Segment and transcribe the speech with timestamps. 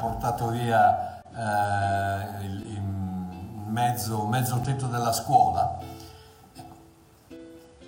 [0.00, 5.78] portato via uh, il, il mezzo, mezzo tetto della scuola?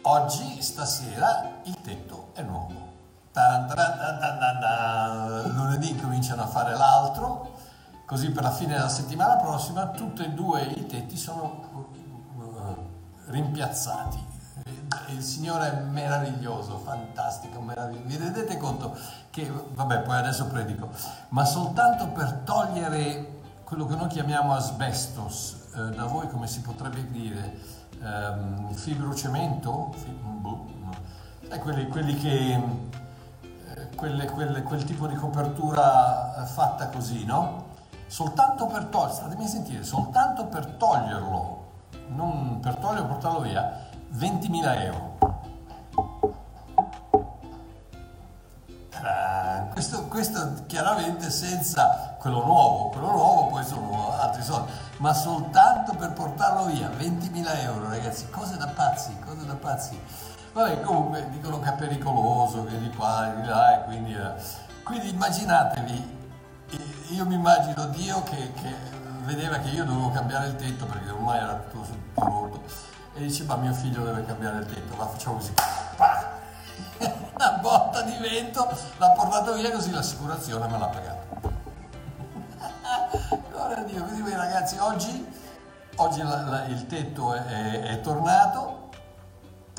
[0.03, 2.91] Oggi, stasera, il tetto è nuovo.
[3.33, 3.99] Tan, tan,
[4.59, 7.55] tan, Lunedì cominciano a fare l'altro,
[8.05, 11.89] così per la fine della settimana prossima tutti e due i tetti sono
[12.35, 14.32] uh, rimpiazzati.
[15.09, 18.07] Il Signore è meraviglioso, fantastico, meraviglioso.
[18.07, 18.97] Vi rendete conto
[19.31, 20.91] che, vabbè, poi adesso predico,
[21.31, 27.11] ma soltanto per togliere quello che noi chiamiamo asbestos, eh, da voi come si potrebbe
[27.11, 27.59] dire,
[28.03, 29.95] ehm, fibrocemento,
[30.41, 30.67] boh,
[31.49, 37.71] eh, quelli, quelli che, eh, quelle, quelle, quel tipo di copertura eh, fatta così, no?
[38.07, 41.71] Soltanto per toglierlo, statemi sentire, soltanto per toglierlo,
[42.09, 45.11] non per toglierlo e portarlo via, 20.000 euro.
[49.73, 56.13] Questo, questo, chiaramente senza quello nuovo, quello nuovo poi sono altri soldi, ma soltanto per
[56.13, 60.01] portarlo via, 20.000 euro ragazzi, cose da pazzi, cose da pazzi.
[60.53, 64.33] Vabbè, comunque dicono che è pericoloso, che di qua, di là, e quindi, eh.
[64.85, 66.19] quindi immaginatevi,
[67.09, 68.75] io mi immagino Dio che, che,
[69.25, 73.57] vedeva che io dovevo cambiare il tetto perché ormai era tutto rotto e dice ma
[73.57, 75.53] mio figlio deve cambiare il tetto, la facciamo così,
[77.35, 81.51] una botta di vento, l'ha portato via così l'assicurazione me l'ha pagato.
[83.51, 85.27] Gloria a Dio, quindi ragazzi oggi,
[85.97, 88.91] oggi la, la, il tetto è, è, è tornato,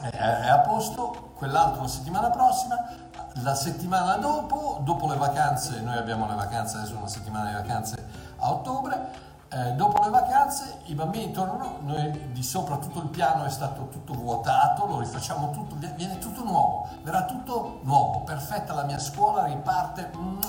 [0.02, 2.78] è, è, a posto, quell'altro la settimana prossima,
[3.42, 8.08] la settimana dopo, dopo le vacanze, noi abbiamo le vacanze, adesso una settimana di vacanze
[8.38, 13.46] a ottobre, eh, dopo le vacanze i bambini tornano, noi di sopra tutto il piano
[13.46, 18.84] è stato tutto vuotato, lo rifacciamo tutto, viene tutto nuovo, verrà tutto nuovo, perfetta la
[18.84, 20.40] mia scuola, riparte mm,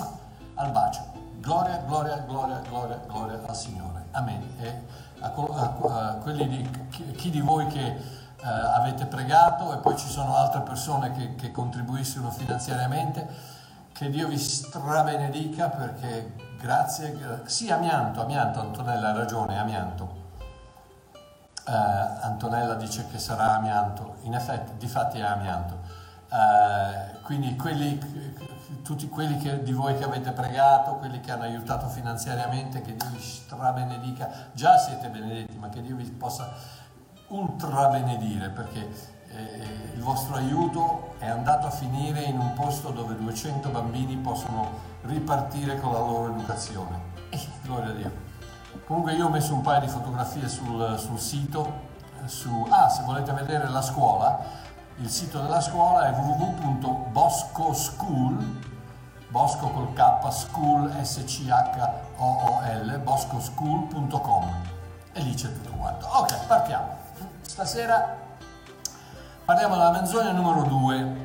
[0.54, 1.03] al bacio.
[1.38, 4.06] Gloria, gloria, gloria, gloria, gloria al Signore.
[4.12, 4.42] Amen.
[4.59, 4.82] E
[5.21, 8.00] a, a, a di chi, chi di voi che eh,
[8.42, 13.28] avete pregato e poi ci sono altre persone che, che contribuiscono finanziariamente,
[13.92, 16.32] che Dio vi strabenedica perché
[16.64, 17.42] Grazie.
[17.44, 20.22] Sì, amianto, amianto, Antonella ha ragione, amianto.
[21.66, 25.78] Uh, Antonella dice che sarà amianto, in effetti, di fatti è amianto.
[26.30, 28.00] Uh, quindi quelli,
[28.82, 33.10] tutti quelli che, di voi che avete pregato, quelli che hanno aiutato finanziariamente, che Dio
[33.10, 36.50] vi strabenedica, già siete benedetti, ma che Dio vi possa
[37.28, 38.88] ultra benedire, perché
[39.41, 45.78] il vostro aiuto è andato a finire in un posto dove 200 bambini possono ripartire
[45.81, 47.12] con la loro educazione.
[47.31, 48.12] Eh, gloria a Dio.
[48.87, 51.91] Comunque io ho messo un paio di fotografie sul, sul sito,
[52.27, 54.39] su, ah, se volete vedere la scuola,
[54.97, 58.61] il sito della scuola è www.boscoschool,
[59.28, 64.53] bosco col K, school, S-C-H-O-O-L, boscoschool.com
[65.12, 66.06] e lì c'è tutto quanto.
[66.06, 67.03] Ok, partiamo.
[67.41, 68.23] Stasera
[69.44, 71.16] parliamo della menzogna numero 2,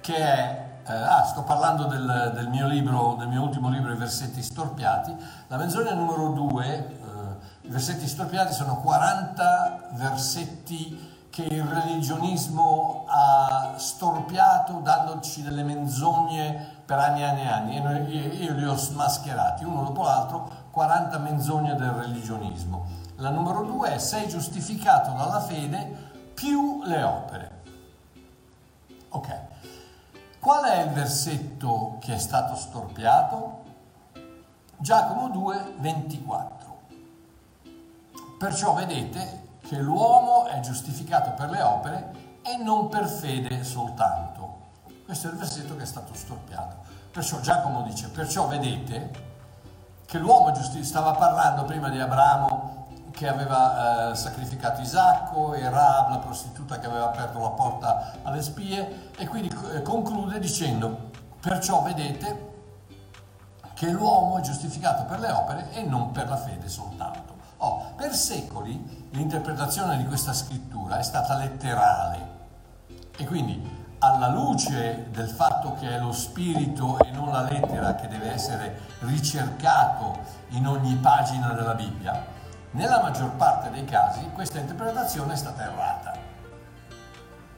[0.00, 3.96] che è eh, ah, sto parlando del, del, mio libro, del mio ultimo libro, I
[3.96, 5.14] versetti storpiati.
[5.48, 13.74] La menzogna numero due, eh, i versetti storpiati sono 40 versetti che il religionismo ha
[13.76, 19.64] storpiato dandoci delle menzogne per anni e anni e anni e io li ho smascherati
[19.64, 22.86] uno dopo l'altro 40 menzogne del religionismo
[23.16, 27.50] la numero due è sei giustificato dalla fede più le opere
[29.08, 29.54] ok
[30.46, 33.64] Qual è il versetto che è stato storpiato?
[34.76, 36.78] Giacomo 2, 24.
[38.38, 42.12] Perciò vedete che l'uomo è giustificato per le opere
[42.42, 44.58] e non per fede soltanto.
[45.04, 46.76] Questo è il versetto che è stato storpiato.
[47.10, 49.24] Perciò Giacomo dice, perciò vedete
[50.06, 50.54] che l'uomo
[50.84, 52.85] stava parlando prima di Abramo
[53.16, 58.42] che aveva eh, sacrificato Isacco e Rab, la prostituta che aveva aperto la porta alle
[58.42, 61.10] spie, e quindi eh, conclude dicendo,
[61.40, 62.52] perciò vedete
[63.72, 67.34] che l'uomo è giustificato per le opere e non per la fede soltanto.
[67.58, 72.34] Oh, per secoli l'interpretazione di questa scrittura è stata letterale
[73.16, 78.08] e quindi alla luce del fatto che è lo spirito e non la lettera che
[78.08, 80.18] deve essere ricercato
[80.50, 82.34] in ogni pagina della Bibbia,
[82.72, 86.16] nella maggior parte dei casi questa interpretazione è stata errata.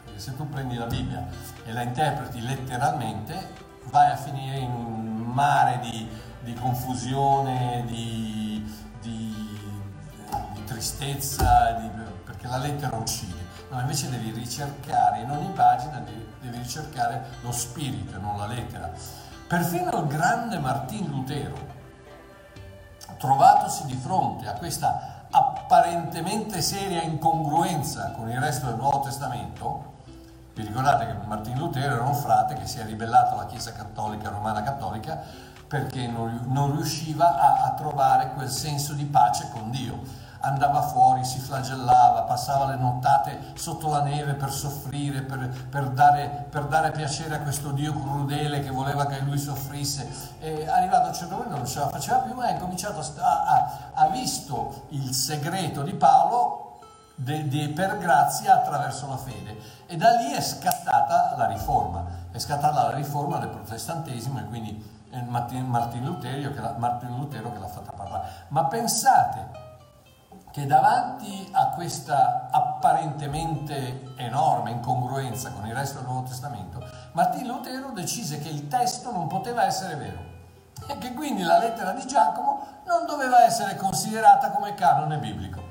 [0.04, 1.26] Perché se tu prendi la Bibbia
[1.64, 8.64] e la interpreti letteralmente, vai a finire in un mare di di confusione, di,
[9.00, 9.34] di,
[10.52, 11.74] di tristezza,
[12.24, 13.46] perché la lettera uccide.
[13.70, 16.02] No, invece devi ricercare, in ogni pagina
[16.40, 18.90] devi ricercare lo spirito, non la lettera.
[19.46, 21.76] Perfino il grande Martin Lutero,
[23.18, 29.96] trovatosi di fronte a questa apparentemente seria incongruenza con il resto del Nuovo Testamento,
[30.54, 34.30] vi ricordate che Martin Lutero era un frate che si è ribellato alla Chiesa Cattolica,
[34.30, 35.20] Romana Cattolica,
[35.68, 40.00] perché non riusciva a, a trovare quel senso di pace con Dio
[40.40, 46.46] andava fuori, si flagellava, passava le nottate sotto la neve per soffrire, per, per, dare,
[46.48, 50.36] per, dare, piacere a questo Dio crudele che voleva che lui soffrisse.
[50.38, 53.90] E arrivato a un certo punto non ce la faceva più e ha cominciato a,
[53.94, 56.66] ha visto il segreto di Paolo
[57.20, 59.58] De, de, per grazia attraverso la fede
[59.88, 64.98] e da lì è scattata la riforma, è scattata la riforma del protestantesimo e quindi
[66.52, 68.28] che Martin Lutero che l'ha fatta parlare.
[68.48, 69.66] Ma pensate
[70.50, 77.90] che davanti a questa apparentemente enorme incongruenza con il resto del Nuovo Testamento, Martin Lutero
[77.90, 80.28] decise che il testo non poteva essere vero
[80.86, 85.62] e che quindi la lettera di Giacomo non doveva essere considerata come canone biblico.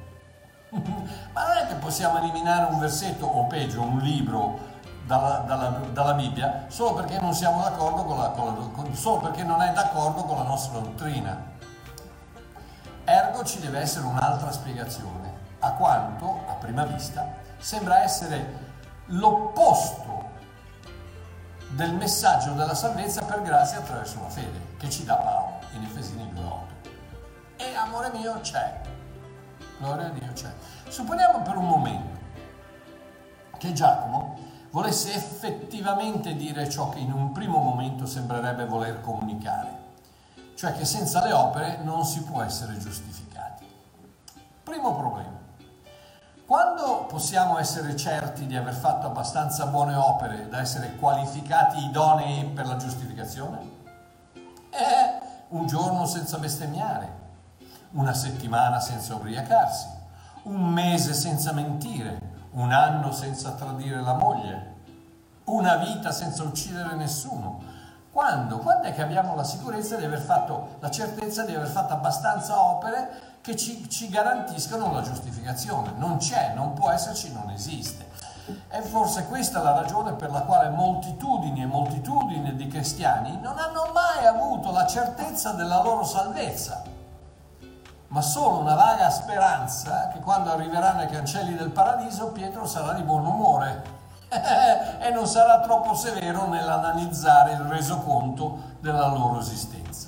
[0.69, 4.75] Ma non è che possiamo eliminare un versetto o peggio un libro
[5.06, 9.21] dalla, dalla, dalla, Bibbia solo perché non siamo d'accordo con la, con la con, solo
[9.21, 11.56] perché non è d'accordo con la nostra dottrina.
[13.38, 18.66] Ergo ci deve essere un'altra spiegazione, a quanto, a prima vista, sembra essere
[19.07, 20.31] l'opposto
[21.69, 26.24] del messaggio della salvezza per grazia attraverso la fede, che ci dà Paolo in Efesini
[26.34, 26.62] 2.8.
[27.57, 28.81] E amore mio c'è,
[29.78, 30.51] gloria a Dio c'è.
[30.88, 32.19] Supponiamo per un momento
[33.60, 34.36] che Giacomo
[34.72, 39.86] volesse effettivamente dire ciò che in un primo momento sembrerebbe voler comunicare,
[40.56, 43.26] cioè che senza le opere non si può essere giustificati.
[44.67, 45.31] Primo problema.
[46.45, 52.67] Quando possiamo essere certi di aver fatto abbastanza buone opere da essere qualificati idonei per
[52.67, 53.59] la giustificazione?
[54.69, 55.19] È
[55.51, 57.09] un giorno senza bestemmiare,
[57.91, 59.87] una settimana senza ubriacarsi,
[60.43, 62.19] un mese senza mentire,
[62.51, 64.75] un anno senza tradire la moglie,
[65.45, 67.63] una vita senza uccidere nessuno.
[68.11, 68.57] Quando?
[68.57, 72.61] Quando è che abbiamo la sicurezza di aver fatto, la certezza di aver fatto abbastanza
[72.61, 75.94] opere che ci, ci garantiscano la giustificazione?
[75.95, 78.05] Non c'è, non può esserci, non esiste.
[78.67, 83.57] E forse questa è la ragione per la quale moltitudini e moltitudini di cristiani non
[83.57, 86.83] hanno mai avuto la certezza della loro salvezza
[88.09, 93.03] ma solo una vaga speranza che quando arriveranno ai cancelli del paradiso Pietro sarà di
[93.03, 93.83] buon umore
[95.00, 100.06] e non sarà troppo severo nell'analizzare il resoconto della loro esistenza.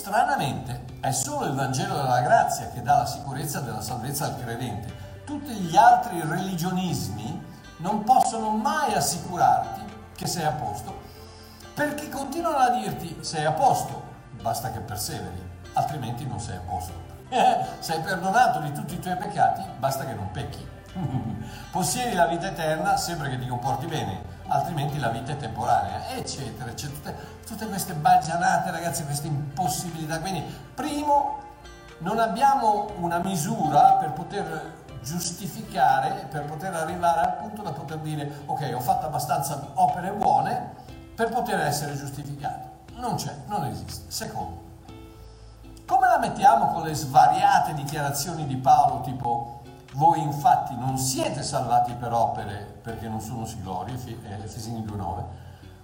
[0.00, 4.90] Stranamente è solo il Vangelo della grazia che dà la sicurezza della salvezza al credente.
[5.26, 7.44] Tutti gli altri religionismi
[7.76, 9.82] non possono mai assicurarti
[10.16, 11.00] che sei a posto
[11.74, 14.02] perché continuano a dirti sei a posto,
[14.40, 15.38] basta che perseveri
[15.74, 16.94] altrimenti non sei a posto.
[17.80, 20.66] sei perdonato di tutti i tuoi peccati, basta che non pecchi.
[21.70, 26.70] Possiedi la vita eterna sempre che ti comporti bene, altrimenti la vita è temporanea, eccetera,
[26.70, 27.12] eccetera.
[27.12, 27.16] Tutte,
[27.46, 30.20] tutte queste baggianate, ragazzi, queste impossibilità.
[30.20, 30.42] Quindi,
[30.74, 31.38] primo,
[31.98, 38.42] non abbiamo una misura per poter giustificare, per poter arrivare al punto da poter dire
[38.46, 40.74] ok, ho fatto abbastanza opere buone
[41.14, 42.68] per poter essere giustificato.
[42.96, 44.10] Non c'è, non esiste.
[44.10, 44.68] Secondo,
[45.86, 49.59] come la mettiamo con le svariate dichiarazioni di Paolo tipo
[49.92, 55.22] voi infatti non siete salvati per opere perché non sono si glorie, Efesini 2.9,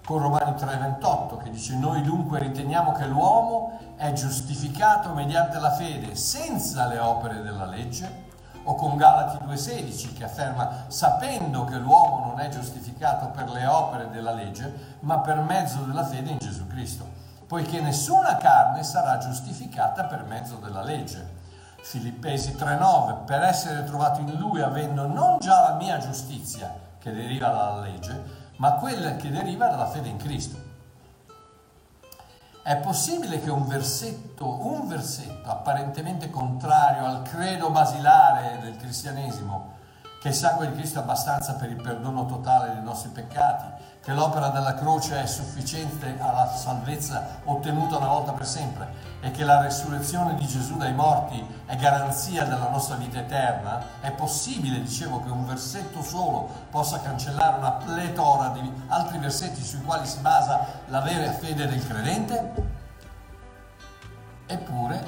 [0.04, 6.14] con Romani 3.28 che dice noi dunque riteniamo che l'uomo è giustificato mediante la fede
[6.14, 8.24] senza le opere della legge,
[8.68, 14.10] o con Galati 2.16 che afferma sapendo che l'uomo non è giustificato per le opere
[14.10, 20.04] della legge, ma per mezzo della fede in Gesù Cristo poiché nessuna carne sarà giustificata
[20.04, 21.44] per mezzo della legge.
[21.88, 27.48] Filippesi 3:9, per essere trovato in lui avendo non già la mia giustizia che deriva
[27.50, 28.24] dalla legge,
[28.56, 30.58] ma quella che deriva dalla fede in Cristo.
[32.60, 39.74] È possibile che un versetto, un versetto apparentemente contrario al credo basilare del cristianesimo,
[40.20, 43.75] che il sangue di Cristo è abbastanza per il perdono totale dei nostri peccati,
[44.06, 48.86] che l'opera della croce è sufficiente alla salvezza ottenuta una volta per sempre
[49.18, 54.12] e che la resurrezione di Gesù dai morti è garanzia della nostra vita eterna, è
[54.12, 60.06] possibile, dicevo, che un versetto solo possa cancellare una pletora di altri versetti sui quali
[60.06, 62.52] si basa la vera fede del credente?
[64.46, 65.04] Eppure,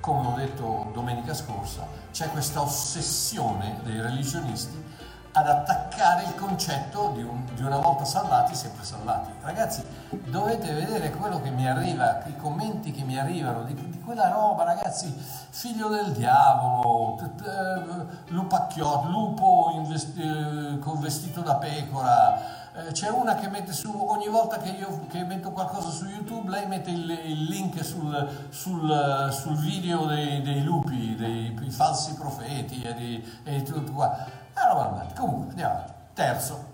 [0.00, 4.89] come ho detto domenica scorsa, c'è questa ossessione dei religionisti
[5.32, 9.30] ad attaccare il concetto di, un, di, una volta salvati, sempre salvati.
[9.40, 14.28] Ragazzi, dovete vedere quello che mi arriva, i commenti che mi arrivano di, di quella
[14.28, 15.14] roba, ragazzi,
[15.50, 19.72] figlio del diavolo, eh, lupacchiotto, lupo
[20.16, 22.58] eh, con vestito da pecora.
[22.72, 26.50] Eh, c'è una che mette su, ogni volta che io che metto qualcosa su YouTube,
[26.50, 32.82] lei mette il, il link sul, sul, sul video dei, dei, lupi, dei falsi profeti
[32.82, 35.20] e di, e tutto qua roba andata.
[35.20, 35.92] Comunque, andiamo avanti.
[36.14, 36.68] Terzo.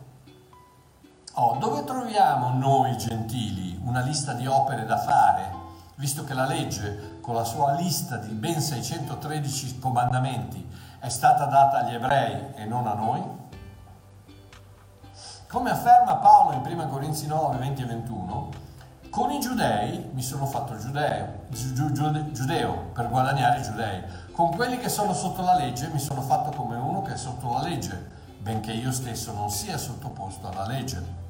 [1.34, 5.52] Oh, dove troviamo noi gentili una lista di opere da fare,
[5.96, 10.66] visto che la legge, con la sua lista di ben 613 comandamenti,
[10.98, 13.22] è stata data agli ebrei e non a noi?
[15.46, 18.48] Come afferma Paolo in 1 Corinzi 9, 20 e 21,
[19.10, 24.02] con i giudei mi sono fatto giudeo, giudeo per guadagnare i giudei
[24.36, 27.52] con quelli che sono sotto la legge mi sono fatto come uno che è sotto
[27.52, 31.24] la legge, benché io stesso non sia sottoposto alla legge.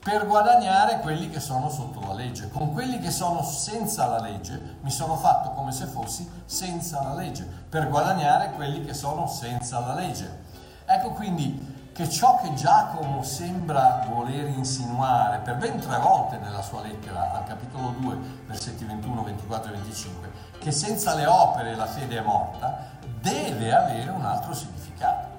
[0.00, 2.48] Per guadagnare quelli che sono sotto la legge.
[2.48, 7.14] Con quelli che sono senza la legge mi sono fatto come se fossi senza la
[7.14, 10.44] legge, per guadagnare quelli che sono senza la legge.
[10.84, 16.82] Ecco quindi che ciò che Giacomo sembra voler insinuare per ben tre volte nella sua
[16.82, 22.18] lettera al capitolo 2, versetti 21, 24 e 25, che senza le opere la fede
[22.18, 22.95] è morta,
[23.30, 25.34] deve avere un altro significato.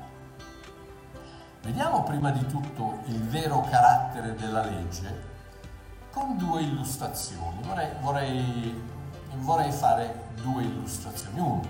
[1.62, 5.36] Vediamo prima di tutto il vero carattere della legge
[6.12, 7.62] con due illustrazioni.
[7.62, 8.84] Vorrei, vorrei,
[9.36, 11.40] vorrei fare due illustrazioni.
[11.40, 11.62] Uno,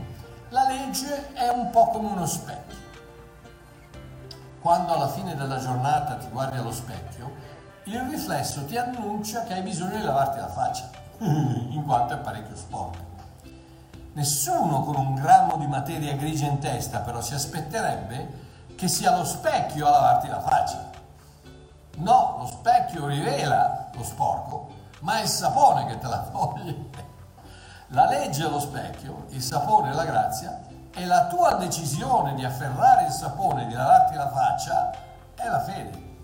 [0.49, 2.85] la legge è un po' come uno specchio
[4.59, 7.31] quando alla fine della giornata ti guardi allo specchio,
[7.83, 10.89] il riflesso ti annuncia che hai bisogno di lavarti la faccia,
[11.23, 13.06] in quanto è parecchio sporco.
[14.17, 18.45] Nessuno con un grammo di materia grigia in testa però si aspetterebbe
[18.75, 20.89] che sia lo specchio a lavarti la faccia.
[21.97, 24.69] No, lo specchio rivela lo sporco,
[25.01, 26.89] ma è il sapone che te la toglie.
[27.89, 30.61] La legge è lo specchio, il sapone è la grazia
[30.95, 34.91] e la tua decisione di afferrare il sapone e di lavarti la faccia
[35.35, 36.15] è la fede.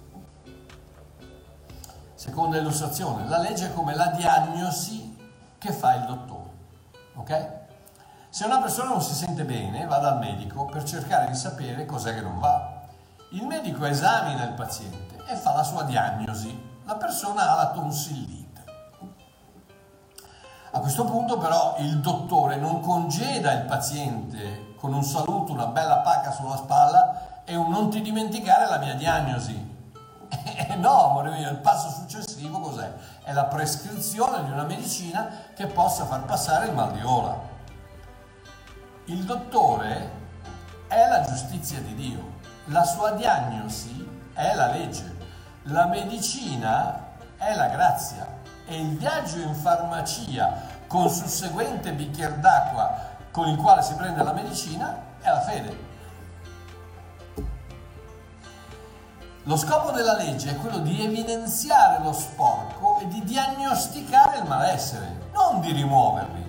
[2.16, 5.16] Seconda illustrazione, la legge è come la diagnosi
[5.60, 6.50] che fa il dottore.
[7.14, 7.62] Ok?
[8.34, 12.16] Se una persona non si sente bene, va dal medico per cercare di sapere cos'è
[12.16, 12.82] che non va.
[13.30, 16.80] Il medico esamina il paziente e fa la sua diagnosi.
[16.86, 18.64] La persona ha la tonsillite.
[20.72, 25.98] A questo punto però il dottore non congeda il paziente con un saluto, una bella
[25.98, 29.72] pacca sulla spalla e un non ti dimenticare la mia diagnosi.
[30.44, 32.92] Eh, no, amore mio, il passo successivo cos'è?
[33.24, 37.53] È la prescrizione di una medicina che possa far passare il mal di ora.
[39.06, 40.12] Il dottore
[40.88, 45.18] è la giustizia di Dio, la sua diagnosi è la legge,
[45.64, 48.26] la medicina è la grazia
[48.66, 50.54] e il viaggio in farmacia
[50.88, 55.92] con susseguente bicchiere d'acqua con il quale si prende la medicina è la fede.
[59.44, 65.28] Lo scopo della legge è quello di evidenziare lo sporco e di diagnosticare il malessere,
[65.34, 66.44] non di rimuoverli.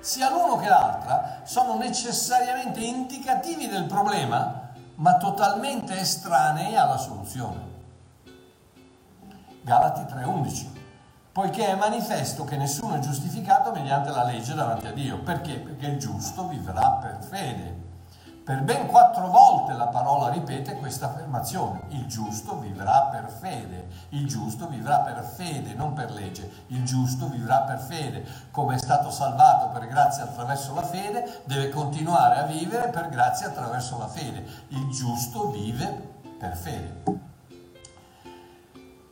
[0.00, 7.76] Sia l'uno che l'altra sono necessariamente indicativi del problema, ma totalmente estranei alla soluzione.
[9.62, 10.76] Galati 3:11
[11.38, 15.20] poiché è manifesto che nessuno è giustificato mediante la legge davanti a Dio.
[15.20, 15.54] Perché?
[15.54, 17.87] Perché il giusto vivrà per fede.
[18.48, 21.82] Per ben quattro volte la parola ripete questa affermazione.
[21.88, 23.88] Il giusto vivrà per fede.
[24.08, 26.50] Il giusto vivrà per fede, non per legge.
[26.68, 28.26] Il giusto vivrà per fede.
[28.50, 33.48] Come è stato salvato per grazia attraverso la fede, deve continuare a vivere per grazia
[33.48, 34.42] attraverso la fede.
[34.68, 37.02] Il giusto vive per fede.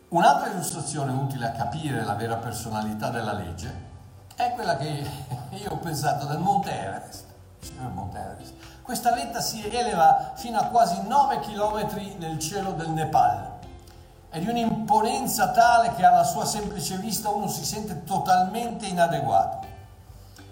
[0.09, 3.85] Un'altra illustrazione utile a capire la vera personalità della legge
[4.35, 5.07] è quella che
[5.51, 7.25] io ho pensato del Monte Everest.
[7.93, 8.76] Monte Everest.
[8.87, 13.55] Questa vetta si eleva fino a quasi 9 km nel cielo del Nepal.
[14.29, 19.67] È di un'imponenza tale che alla sua semplice vista uno si sente totalmente inadeguato.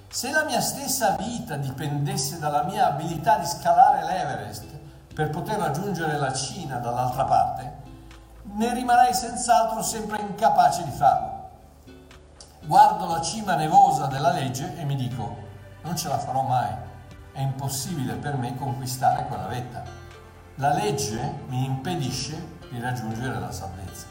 [0.08, 4.64] Se la mia stessa vita dipendesse dalla mia abilità di scalare l'Everest
[5.14, 7.72] per poter raggiungere la Cina dall'altra parte,
[8.42, 11.50] ne rimarrei senz'altro sempre incapace di farlo.
[12.62, 15.36] Guardo la cima nevosa della legge e mi dico,
[15.82, 16.93] non ce la farò mai,
[17.34, 19.82] è impossibile per me conquistare quella vetta.
[20.56, 24.06] La legge mi impedisce di raggiungere la salvezza.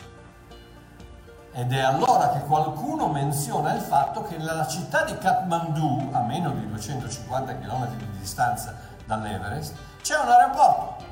[1.54, 6.52] Ed è allora che qualcuno menziona il fatto che nella città di Kathmandu, a meno
[6.52, 8.76] di 250 km di distanza
[9.06, 11.12] dall'Everest, c'è un aeroporto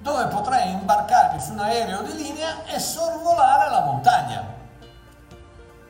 [0.00, 4.42] dove potrei imbarcarmi su un aereo di linea e sorvolare la montagna.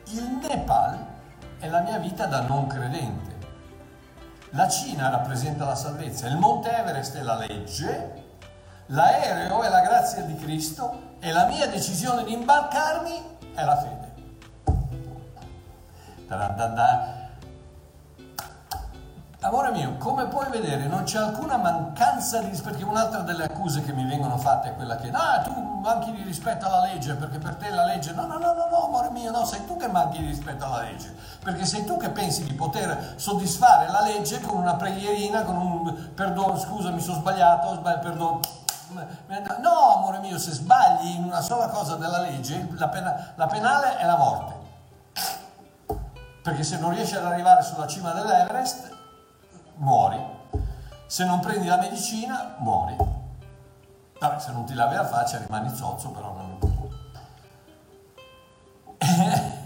[0.05, 1.05] Il Nepal
[1.57, 3.34] è la mia vita da non credente.
[4.55, 8.23] La Cina rappresenta la salvezza, il Monte Everest è la legge,
[8.85, 14.13] l'aereo è la grazia di Cristo e la mia decisione di imbarcarmi è la fede.
[19.45, 23.83] Amore mio, come puoi vedere non c'è alcuna mancanza di rispetto, perché un'altra delle accuse
[23.83, 27.37] che mi vengono fatte è quella che ah, tu manchi di rispetto alla legge perché
[27.37, 29.87] per te la legge, no, no, no, no, no, amore mio, no, sei tu che
[29.87, 34.41] manchi di rispetto alla legge, perché sei tu che pensi di poter soddisfare la legge
[34.41, 38.39] con una preghierina, con un perdono, scusa mi sono sbagliato, sbaglio, perdono,
[39.61, 43.97] No, amore mio, se sbagli in una sola cosa della legge, la, pena, la penale
[43.97, 44.53] è la morte.
[46.41, 48.93] Perché se non riesci ad arrivare sulla cima dell'Everest,
[49.75, 50.33] muori.
[51.07, 52.95] Se non prendi la medicina, muori.
[54.19, 56.57] Vabbè, se non ti lavi la faccia rimani zozzo, però non...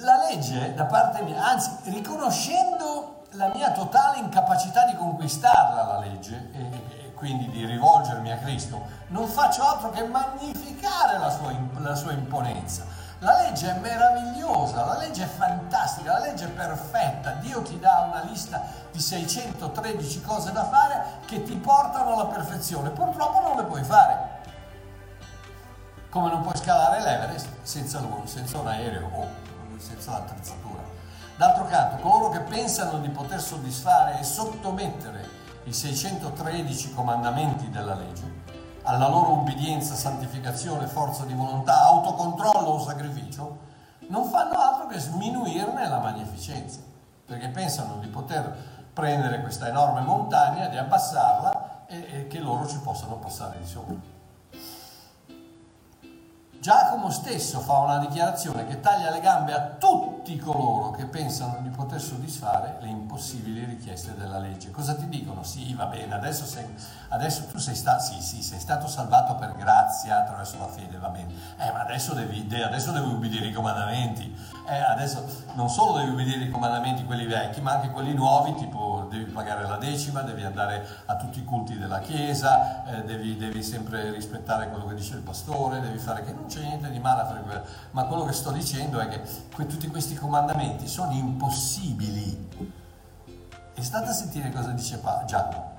[0.00, 6.50] la legge da parte mia, anzi, riconoscendo la mia totale incapacità di conquistarla la legge,
[6.52, 12.12] e, quindi di rivolgermi a Cristo, non faccio altro che magnificare la sua, la sua
[12.12, 12.84] imponenza.
[13.22, 17.32] La legge è meravigliosa, la legge è fantastica, la legge è perfetta.
[17.32, 22.88] Dio ti dà una lista di 613 cose da fare che ti portano alla perfezione.
[22.88, 24.38] Purtroppo non le puoi fare.
[26.08, 29.26] Come non puoi scalare l'Everest senza, senza un aereo o
[29.76, 30.82] senza l'attrezzatura.
[31.36, 35.28] D'altro canto, coloro che pensano di poter soddisfare e sottomettere
[35.64, 38.22] i 613 comandamenti della legge,
[38.90, 43.58] alla loro ubbidienza, santificazione, forza di volontà, autocontrollo o sacrificio,
[44.08, 46.80] non fanno altro che sminuirne la magnificenza,
[47.24, 52.78] perché pensano di poter prendere questa enorme montagna, di abbassarla e, e che loro ci
[52.78, 53.94] possano passare di sopra.
[56.60, 61.70] Giacomo stesso fa una dichiarazione che taglia le gambe a tutti coloro che pensano di
[61.70, 64.70] poter soddisfare le impossibili richieste della legge.
[64.70, 65.42] Cosa ti dicono?
[65.42, 66.66] Sì, va bene, adesso, sei,
[67.08, 71.08] adesso tu sei, sta, sì, sì, sei, stato salvato per grazia attraverso la fede, va
[71.08, 71.32] bene.
[71.56, 74.30] Eh, ma adesso devi, adesso devi ubbidire i comandamenti.
[74.68, 79.06] Eh, adesso non solo devi ubbidire i comandamenti, quelli vecchi, ma anche quelli nuovi, tipo
[79.10, 83.62] devi pagare la decima, devi andare a tutti i culti della Chiesa, eh, devi, devi
[83.62, 87.22] sempre rispettare quello che dice il pastore, devi fare che non c'è niente di male
[87.22, 89.22] a fare quello, ma quello che sto dicendo è che
[89.54, 92.48] que- tutti questi comandamenti sono impossibili.
[93.74, 95.78] E state a sentire cosa dice pa- Giacomo.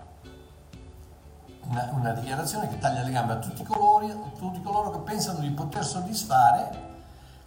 [1.63, 5.39] Una, una, dichiarazione che taglia le gambe a tutti, colori, a tutti coloro che pensano
[5.39, 6.89] di poter soddisfare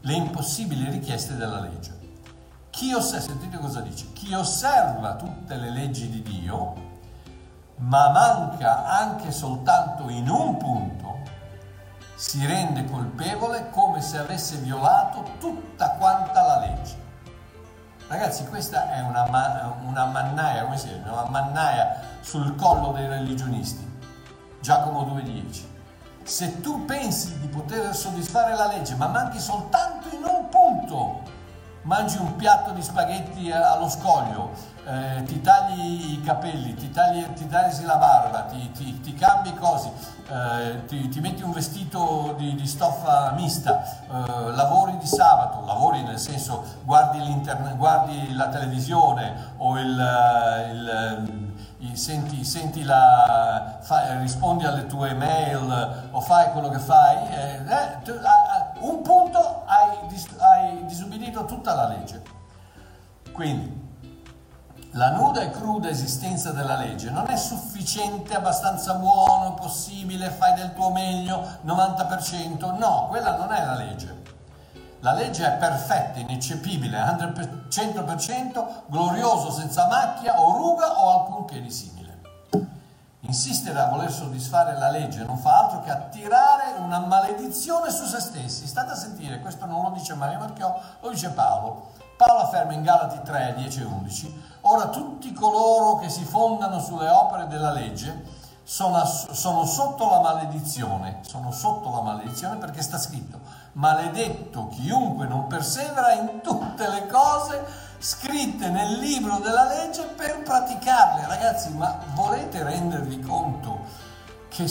[0.01, 2.03] le impossibili richieste della legge.
[2.71, 6.93] Chi osserva, sentite cosa dice, chi osserva tutte le leggi di Dio,
[7.77, 11.04] ma manca anche soltanto in un punto,
[12.15, 17.03] si rende colpevole come se avesse violato tutta quanta la legge.
[18.07, 19.23] Ragazzi, questa è una,
[19.85, 21.09] una mannaia, come si dice?
[21.09, 23.93] Una mannaia sul collo dei religionisti.
[24.61, 25.65] Giacomo 2,10.
[26.23, 31.23] Se tu pensi di poter soddisfare la legge, ma manchi soltanto in un punto,
[31.83, 34.53] mangi un piatto di spaghetti allo scoglio,
[34.87, 39.55] eh, ti tagli i capelli, ti tagli, ti tagli la barba, ti, ti, ti cambi
[39.55, 39.91] cose,
[40.29, 46.03] eh, ti, ti, metti un vestito di, di stoffa mista, eh, lavori di sabato, lavori
[46.03, 47.19] nel senso guardi,
[47.77, 56.09] guardi la televisione o il, il, il senti, senti la, fai, rispondi alle tue mail
[56.11, 58.13] o fai quello che fai, eh, eh, tu,
[58.81, 59.97] un punto hai,
[60.39, 62.23] hai disubbidito tutta la legge.
[63.33, 63.84] Quindi
[64.95, 70.73] la nuda e cruda esistenza della legge non è sufficiente, abbastanza buono, possibile, fai del
[70.73, 74.23] tuo meglio, 90%, no, quella non è la legge.
[75.01, 82.21] La legge è perfetta, ineccepibile, 100%, glorioso, senza macchia o ruga o alcunché di simile.
[83.21, 88.21] Insistere a voler soddisfare la legge non fa altro che attirare una maledizione su se
[88.21, 88.67] stessi.
[88.67, 92.03] State a sentire, questo non lo dice Mario Marchiò, lo dice Paolo.
[92.17, 97.09] Paolo afferma in Galati 3, 10 e 11, ora tutti coloro che si fondano sulle
[97.09, 103.39] opere della legge sono, sono, sotto la maledizione, sono sotto la maledizione perché sta scritto,
[103.73, 107.63] maledetto chiunque non persevera in tutte le cose
[107.99, 111.27] scritte nel libro della legge per praticarle.
[111.27, 113.81] Ragazzi, ma volete rendervi conto
[114.49, 114.67] che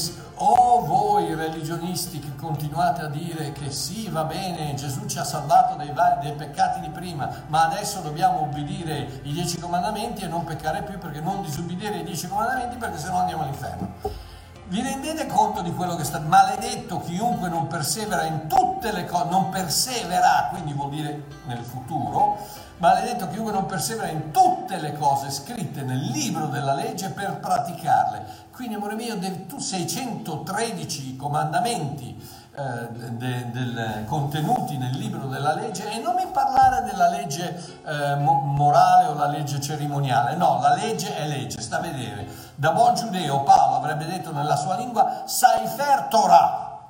[0.45, 5.75] o voi religionisti che continuate a dire che sì, va bene, Gesù ci ha salvato
[5.75, 10.83] dai, dai, peccati di prima, ma adesso dobbiamo ubbidire i dieci comandamenti e non peccare
[10.83, 14.21] più perché non disubbidire i dieci comandamenti perché sennò andiamo all'inferno.
[14.65, 19.29] Vi rendete conto di quello che sta maledetto chiunque non persevera in tutte le cose,
[19.29, 22.37] non persevera, quindi vuol dire nel futuro,
[22.77, 28.25] maledetto chiunque non persevera in tutte le cose scritte nel libro della legge per praticarle.
[28.53, 32.15] Quindi, amore mio, tu 613 comandamenti
[32.55, 37.49] eh, de, del, contenuti nel libro della legge e non mi parlare della legge
[37.83, 42.27] eh, morale o la legge cerimoniale, no, la legge è legge, sta a vedere.
[42.53, 46.89] Da buon giudeo Paolo avrebbe detto nella sua lingua Saifer Torah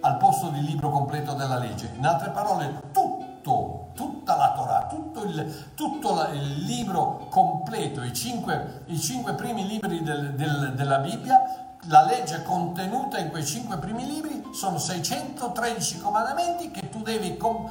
[0.00, 1.90] al posto del libro completo della legge.
[1.96, 4.86] In altre parole, tutto, tutta la Torah,
[5.18, 10.98] tutto il, tutto il libro completo, i cinque, i cinque primi libri del, del, della
[10.98, 17.36] Bibbia la legge contenuta in quei cinque primi libri sono 613 comandamenti che tu devi
[17.36, 17.70] com-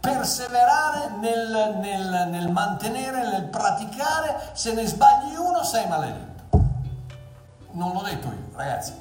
[0.00, 4.50] perseverare nel, nel, nel, mantenere, nel praticare.
[4.52, 6.32] Se ne sbagli uno sei maledetto.
[7.72, 8.94] Non l'ho detto io, ragazzi,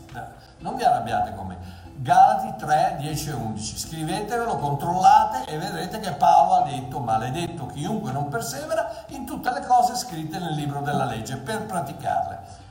[0.59, 1.57] non vi arrabbiate con me.
[2.03, 3.77] Galati 3, 10 e 11.
[3.77, 9.65] Scrivetevelo, controllate e vedrete che Paolo ha detto maledetto chiunque non persevera in tutte le
[9.65, 12.61] cose scritte nel libro della legge per praticarle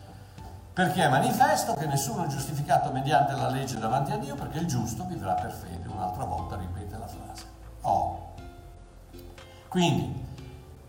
[0.75, 4.67] perché è manifesto che nessuno è giustificato mediante la legge davanti a Dio, perché il
[4.67, 5.87] giusto vivrà per fede.
[5.87, 7.45] Un'altra volta ripete la frase.
[7.83, 8.33] Oh.
[9.69, 10.22] Quindi,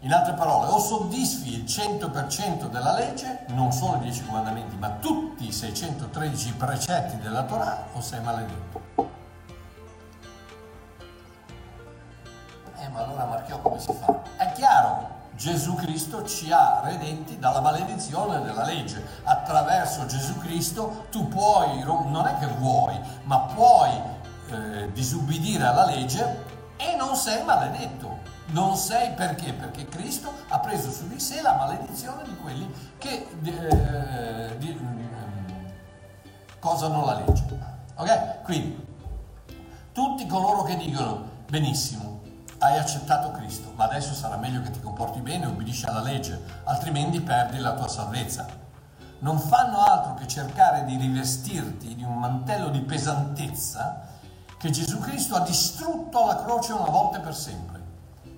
[0.03, 4.89] in altre parole, o soddisfi il 100% della legge, non solo i 10 comandamenti, ma
[4.89, 8.81] tutti i 613 precetti della Torah, o sei maledetto.
[12.79, 14.21] Eh, ma allora Marchiò come si fa?
[14.35, 19.01] È chiaro, Gesù Cristo ci ha redenti dalla maledizione della legge.
[19.23, 24.01] Attraverso Gesù Cristo tu puoi, non è che vuoi, ma puoi
[24.49, 26.43] eh, disubbidire alla legge
[26.75, 28.22] e non sei maledetto.
[28.47, 29.53] Non sei perché?
[29.53, 34.84] Perché Cristo ha preso su di sé la maledizione di quelli che eh, di, eh,
[36.60, 37.45] cosano la legge.
[37.95, 38.41] Ok?
[38.43, 38.86] Quindi,
[39.91, 42.21] tutti coloro che dicono benissimo,
[42.60, 46.41] hai accettato Cristo, ma adesso sarà meglio che ti comporti bene e obbedisci alla legge,
[46.63, 48.45] altrimenti perdi la tua salvezza.
[49.19, 54.08] Non fanno altro che cercare di rivestirti di un mantello di pesantezza
[54.58, 57.72] che Gesù Cristo ha distrutto alla croce una volta per sempre.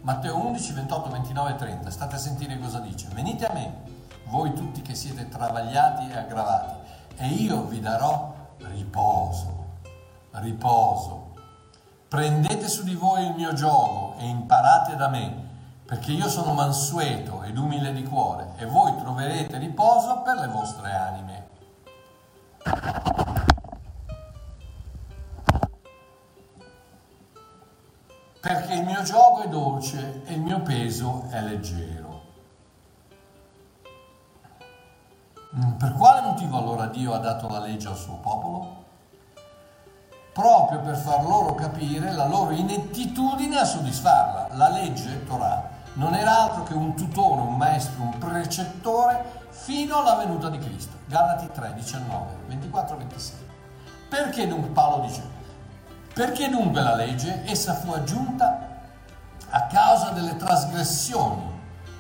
[0.06, 1.90] Matteo 11, 28, 29 e 30.
[1.90, 3.08] State a sentire cosa dice.
[3.12, 3.74] Venite a me,
[4.26, 6.74] voi tutti che siete travagliati e aggravati,
[7.18, 9.64] e io vi darò riposo.
[10.30, 11.34] Riposo
[12.08, 15.44] Prendete su di voi il mio gioco e imparate da me,
[15.84, 20.92] perché io sono mansueto ed umile di cuore, e voi troverete riposo per le vostre
[20.94, 21.48] anime.
[28.46, 32.22] Perché il mio gioco è dolce e il mio peso è leggero.
[35.56, 38.84] Mm, per quale motivo allora Dio ha dato la legge al suo popolo?
[40.32, 44.50] proprio per far loro capire la loro inettitudine a soddisfarla.
[44.56, 50.16] La legge, Torah, non era altro che un tutore, un maestro, un precettore fino alla
[50.16, 50.98] venuta di Cristo.
[51.08, 53.38] Galati 3, 19, 24, 26.
[54.10, 55.35] Perché dunque Paolo dice?
[56.16, 57.42] Perché dunque la legge?
[57.44, 58.70] Essa fu aggiunta
[59.50, 61.44] a causa delle trasgressioni,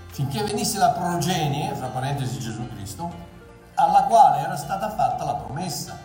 [0.07, 3.11] finché venisse la progenie, fra parentesi Gesù Cristo,
[3.73, 5.99] alla quale era stata fatta la promessa.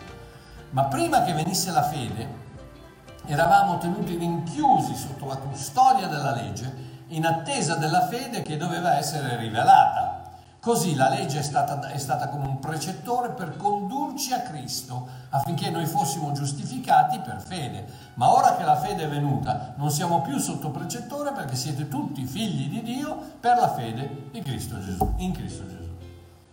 [0.71, 2.27] Ma prima che venisse la fede,
[3.27, 9.37] eravamo tenuti rinchiusi sotto la custodia della legge in attesa della fede che doveva essere
[9.37, 10.10] rivelata.
[10.61, 15.71] Così la legge è stata, è stata, come un precettore per condurci a Cristo affinché
[15.71, 17.87] noi fossimo giustificati per fede.
[18.13, 22.23] Ma ora che la fede è venuta, non siamo più sotto precettore perché siete tutti
[22.25, 25.89] figli di Dio per la fede di Cristo Gesù, in Cristo Gesù.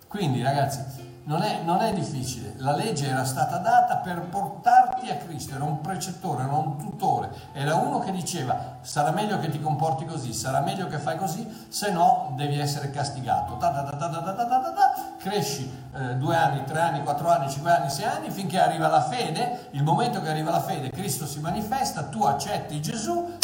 [0.06, 0.82] Quindi ragazzi,
[1.28, 5.64] non è, non è, difficile, la legge era stata data per portarti a Cristo, era
[5.64, 10.32] un precettore, era un tutore, era uno che diceva sarà meglio che ti comporti così,
[10.32, 13.56] sarà meglio che fai così, se no devi essere castigato.
[13.56, 18.30] Da, da, da, cresci eh, due anni, tre anni, quattro anni, cinque anni, sei anni,
[18.30, 22.80] finché arriva la fede, il momento che arriva la fede, Cristo si manifesta, tu accetti
[22.80, 23.36] Gesù,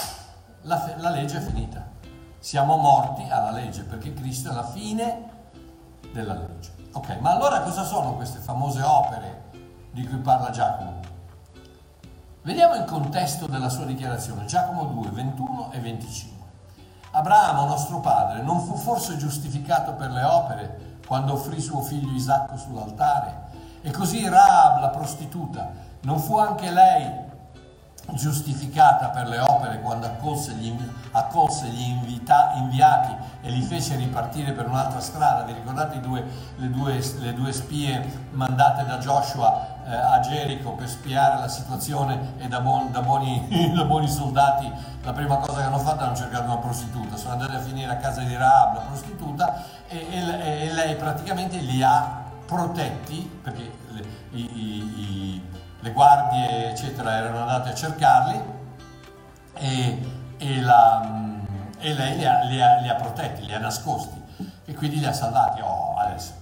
[0.62, 1.84] la, la legge è finita.
[2.38, 5.28] Siamo morti alla legge perché Cristo è la fine
[6.12, 6.83] della legge.
[6.96, 9.50] Ok, ma allora cosa sono queste famose opere
[9.90, 11.00] di cui parla Giacomo?
[12.42, 16.46] Vediamo il contesto della sua dichiarazione, Giacomo 2, 21 e 25.
[17.10, 22.56] Abramo, nostro padre, non fu forse giustificato per le opere quando offrì suo figlio Isacco
[22.56, 23.42] sull'altare?
[23.82, 27.10] E così Raab, la prostituta, non fu anche lei
[28.12, 30.74] giustificata per le opere quando accolse gli,
[31.12, 35.42] accolse gli invita, inviati e li fece ripartire per un'altra strada.
[35.44, 36.24] Vi ricordate due,
[36.56, 42.34] le, due, le, due, spie mandate da Joshua eh, a Gerico per spiare la situazione
[42.38, 44.70] e da, buon, da, buoni, da, buoni, soldati
[45.02, 47.16] la prima cosa che hanno fatto è hanno cercato una prostituta.
[47.16, 51.56] Sono andati a finire a casa di Raab, la prostituta, e, e, e lei praticamente
[51.58, 55.42] li ha protetti perché le, i, i,
[55.84, 58.42] le guardie eccetera erano andate a cercarli
[59.52, 61.36] e, e, la,
[61.78, 64.22] e lei li ha, li, ha, li ha, protetti, li ha nascosti
[64.64, 65.60] e quindi li ha salvati.
[65.60, 66.32] Oh, adesso.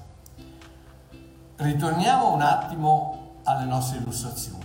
[1.56, 4.64] Ritorniamo un attimo alle nostre illustrazioni.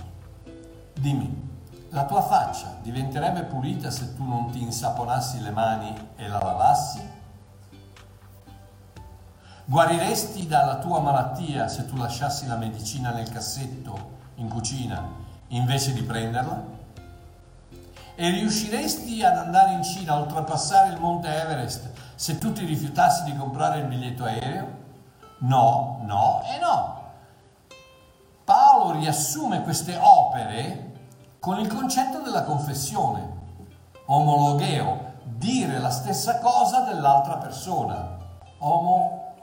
[0.94, 1.50] Dimmi,
[1.90, 7.16] la tua faccia diventerebbe pulita se tu non ti insaponassi le mani e la lavassi?
[9.66, 15.04] Guariresti dalla tua malattia se tu lasciassi la medicina nel cassetto in cucina
[15.50, 16.76] invece di prenderla?
[18.16, 23.26] E riusciresti ad andare in Cina a oltrepassare il monte Everest se tu ti rifiutassi
[23.26, 24.86] di comprare il biglietto aereo?
[25.40, 26.96] No, no e no.
[28.44, 30.86] Paolo riassume queste opere
[31.40, 33.36] con il concetto della confessione,
[34.06, 38.18] omologheo, dire la stessa cosa dell'altra persona.
[38.60, 39.36] Homo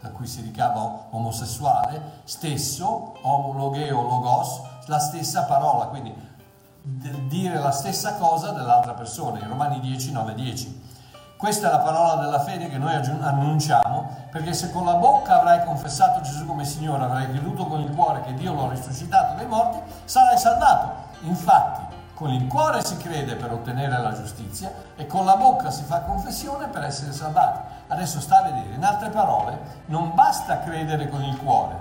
[0.00, 6.28] da, cui si ricava omosessuale, stesso, omologeo, logos, la stessa parola, quindi
[6.82, 10.88] dire la stessa cosa dell'altra persona, in Romani 10, 9, 10.
[11.36, 15.64] Questa è la parola della fede che noi annunciamo, perché se con la bocca avrai
[15.64, 19.46] confessato Gesù come Signore, avrai creduto con il cuore che Dio lo ha risuscitato dai
[19.46, 21.08] morti, sarai salvato.
[21.22, 21.89] Infatti,
[22.20, 26.02] con il cuore si crede per ottenere la giustizia e con la bocca si fa
[26.02, 27.60] confessione per essere salvati.
[27.88, 31.78] Adesso sta a vedere, in altre parole, non basta credere con il cuore,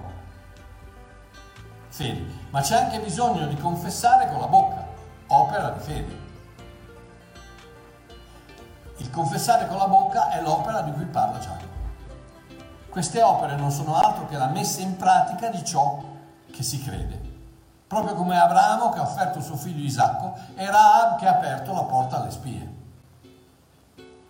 [1.89, 4.86] fede, ma c'è anche bisogno di confessare con la bocca,
[5.28, 6.17] opera di fede.
[8.95, 11.67] Il confessare con la bocca è l'opera di cui parla Giacomo.
[12.88, 16.02] Queste opere non sono altro che la messa in pratica di ciò
[16.49, 17.18] che si crede
[17.89, 21.82] proprio come Abramo che ha offerto suo figlio Isacco e Raab che ha aperto la
[21.82, 22.78] porta alle spie.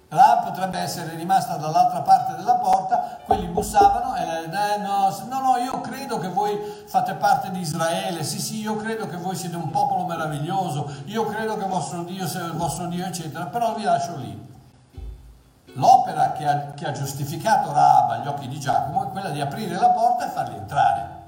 [0.07, 5.39] Raab potrebbe essere rimasta dall'altra parte della porta, quelli bussavano e lei eh, no, no,
[5.41, 9.35] no, io credo che voi fate parte di Israele, sì, sì, io credo che voi
[9.35, 13.75] siete un popolo meraviglioso, io credo che vostro Dio sia il vostro Dio, eccetera, però
[13.75, 14.47] vi lascio lì.
[15.73, 19.75] L'opera che ha, che ha giustificato Raab agli occhi di Giacomo è quella di aprire
[19.75, 21.18] la porta e farli entrare.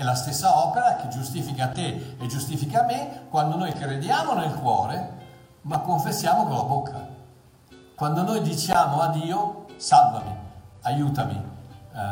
[0.00, 5.12] È la stessa opera che giustifica te e giustifica me quando noi crediamo nel cuore,
[5.60, 7.06] ma confessiamo con la bocca.
[7.94, 10.34] Quando noi diciamo a Dio, salvami,
[10.80, 11.44] aiutami,
[11.92, 12.02] eh,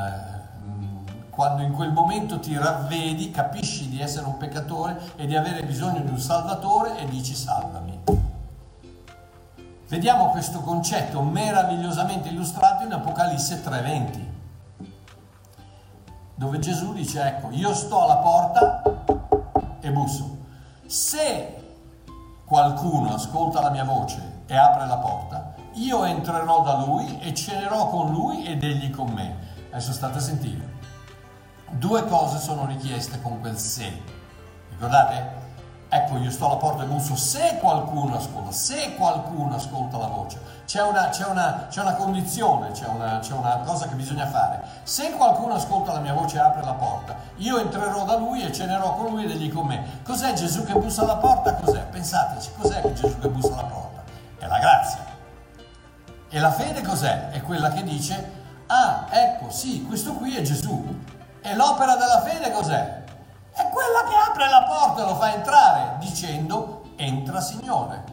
[1.30, 6.00] quando in quel momento ti ravvedi, capisci di essere un peccatore e di avere bisogno
[6.00, 8.02] di un salvatore e dici salvami.
[9.88, 14.27] Vediamo questo concetto meravigliosamente illustrato in Apocalisse 3:20
[16.38, 18.82] dove Gesù dice, ecco, io sto alla porta
[19.80, 20.36] e busso.
[20.86, 21.56] Se
[22.44, 27.88] qualcuno ascolta la mia voce e apre la porta, io entrerò da lui e cenerò
[27.88, 29.36] con lui ed egli con me.
[29.70, 30.76] Adesso state a sentire.
[31.70, 34.00] Due cose sono richieste con quel se.
[34.70, 35.47] Ricordate?
[35.90, 40.38] Ecco, io sto alla porta e busso se qualcuno ascolta, se qualcuno ascolta la voce.
[40.66, 44.60] C'è una, c'è una, c'è una condizione, c'è una, c'è una, cosa che bisogna fare.
[44.82, 48.52] Se qualcuno ascolta la mia voce e apre la porta, io entrerò da lui e
[48.52, 50.00] cenerò con lui ed egli con me.
[50.04, 51.54] Cos'è Gesù che bussa alla porta?
[51.54, 51.80] Cos'è?
[51.86, 54.02] Pensateci, cos'è che Gesù che bussa alla porta?
[54.38, 55.06] È la grazia.
[56.28, 57.30] E la fede cos'è?
[57.30, 58.32] È quella che dice,
[58.66, 60.86] ah, ecco, sì, questo qui è Gesù.
[61.40, 63.06] E l'opera della fede cos'è?
[64.38, 68.04] Apre la porta e lo fa entrare dicendo entra Signore.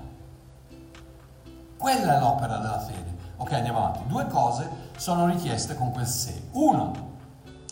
[1.77, 3.15] Quella è l'opera della fede.
[3.35, 4.07] Ok, andiamo avanti.
[4.07, 6.47] Due cose sono richieste con quel se.
[6.53, 6.93] Uno,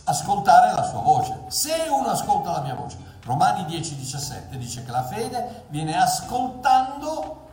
[0.04, 1.46] ascoltare la sua voce.
[1.48, 2.98] Se uno ascolta la mia voce.
[3.24, 7.48] Romani 10, 17 dice che la fede viene ascoltando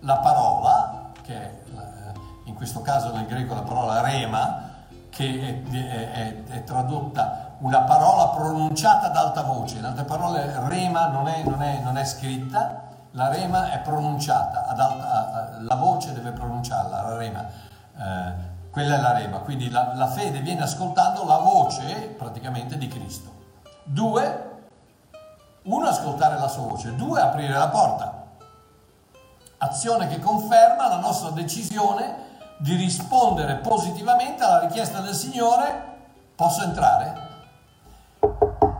[0.00, 2.12] la parola, che è, eh,
[2.44, 8.28] in questo caso nel greco la parola rema, che è, è, è tradotta una parola
[8.28, 12.84] pronunciata ad alta voce, in altre parole rema non è, non è, non è scritta,
[13.12, 17.46] la rema è pronunciata, ad alta, la voce deve pronunciarla, la rema,
[17.96, 18.32] eh,
[18.70, 23.32] quella è la rema, quindi la, la fede viene ascoltando la voce praticamente di Cristo.
[23.84, 24.44] Due,
[25.62, 28.24] uno ascoltare la sua voce, due aprire la porta,
[29.58, 32.24] azione che conferma la nostra decisione
[32.58, 35.94] di rispondere positivamente alla richiesta del Signore,
[36.34, 37.25] posso entrare?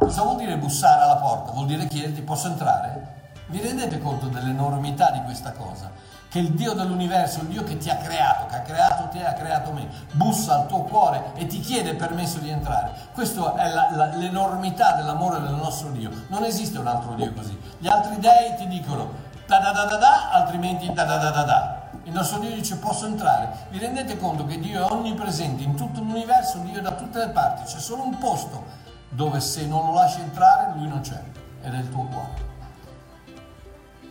[0.07, 1.51] Cosa vuol dire bussare alla porta?
[1.51, 3.15] Vuol dire chiederti posso entrare?
[3.47, 5.91] Vi rendete conto dell'enormità di questa cosa?
[6.29, 9.33] Che il Dio dell'universo, il Dio che ti ha creato, che ha creato te, ha
[9.33, 12.93] creato me, bussa al tuo cuore e ti chiede permesso di entrare.
[13.15, 16.13] Questa è la, la, l'enormità dell'amore del nostro Dio.
[16.29, 17.59] Non esiste un altro Dio così.
[17.77, 19.11] Gli altri dei ti dicono
[19.49, 21.81] da da da da da, altrimenti da da da da da.
[22.05, 23.67] Il nostro Dio dice posso entrare.
[23.71, 27.31] Vi rendete conto che Dio è onnipresente in tutto l'universo, Dio è da tutte le
[27.31, 31.23] parti, c'è solo un posto dove se non lo lasci entrare lui non c'è
[31.63, 32.45] ed è il tuo cuore.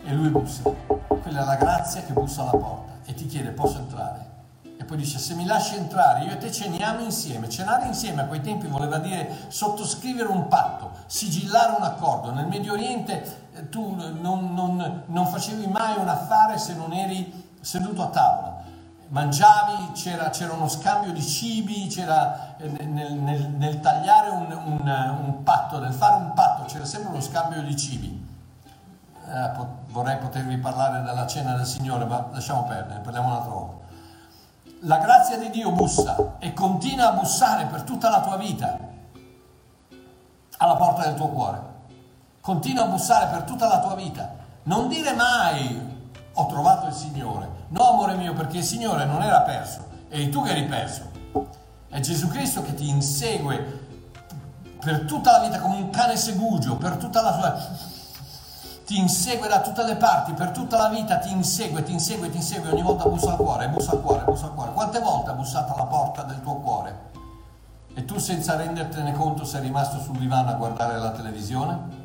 [0.04, 0.64] E lui bussa.
[1.08, 4.34] Quella è la grazia che bussa alla porta e ti chiede posso entrare.
[4.78, 7.50] E poi dice se mi lasci entrare io e te ceniamo insieme.
[7.50, 12.32] Cenare insieme a quei tempi voleva dire sottoscrivere un patto, sigillare un accordo.
[12.32, 17.44] Nel Medio Oriente eh, tu non, non, non facevi mai un affare se non eri
[17.62, 18.55] seduto a tavola,
[19.10, 25.18] mangiavi, c'era, c'era uno scambio di cibi, c'era eh, nel, nel, nel tagliare un, un,
[25.24, 28.34] un, patto, nel fare un patto, c'era sempre uno scambio di cibi.
[29.28, 29.52] Eh,
[29.88, 33.84] vorrei potervi parlare della cena del Signore, ma lasciamo perdere, parliamo un'altra volta.
[34.82, 38.78] La grazia di Dio bussa e continua a bussare per tutta la tua vita
[40.58, 41.74] alla porta del tuo cuore.
[42.42, 44.36] Continua a bussare per tutta la tua vita.
[44.64, 45.94] Non dire mai
[46.34, 47.55] ho trovato il Signore.
[47.70, 51.12] No, amore mio, perché il Signore non era perso, eri tu che eri perso.
[51.90, 53.84] È Gesù Cristo che ti insegue
[54.84, 57.94] per tutta la vita come un cane segugio, per tutta la sua...
[58.86, 62.38] Ti insegue da tutte le parti, per tutta la vita ti insegue, ti insegue, ti
[62.38, 64.74] insegue, ogni volta bussa al cuore, bussa al cuore, bussa al cuore.
[64.74, 67.14] Quante volte ha bussato alla porta del tuo cuore?
[67.96, 72.04] E tu senza rendertene conto sei rimasto sul divano a guardare la televisione?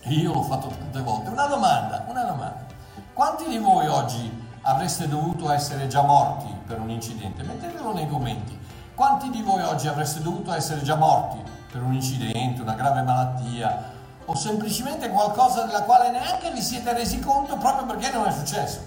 [0.00, 1.28] E io l'ho fatto tante volte.
[1.28, 2.69] Una domanda, una domanda.
[3.20, 7.42] Quanti di voi oggi avreste dovuto essere già morti per un incidente?
[7.42, 8.58] Mettetelo nei commenti.
[8.94, 11.36] Quanti di voi oggi avreste dovuto essere già morti
[11.70, 13.90] per un incidente, una grave malattia
[14.24, 18.78] o semplicemente qualcosa della quale neanche vi siete resi conto proprio perché non è successo?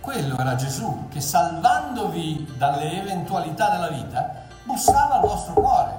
[0.00, 5.92] Quello era Gesù che salvandovi dalle eventualità della vita bussava al vostro cuore